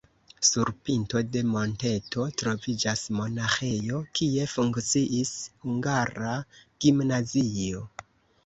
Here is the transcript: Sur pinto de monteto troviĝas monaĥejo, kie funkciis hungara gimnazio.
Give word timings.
Sur 0.47 0.69
pinto 0.87 1.19
de 1.35 1.41
monteto 1.49 2.25
troviĝas 2.41 3.03
monaĥejo, 3.19 3.99
kie 4.21 4.49
funkciis 4.55 5.35
hungara 5.67 6.35
gimnazio. 6.87 7.89